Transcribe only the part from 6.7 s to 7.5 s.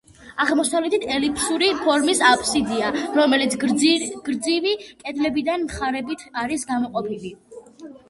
გამოყოფილი.